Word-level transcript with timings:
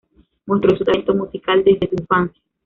Mostró 0.47 0.75
su 0.75 0.83
talento 0.83 1.13
musical 1.13 1.63
desde 1.63 1.87
su 1.87 1.93
infancia. 1.95 2.41